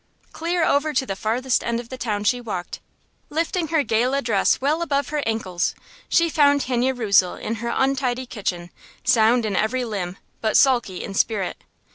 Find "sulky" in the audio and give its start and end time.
10.57-11.03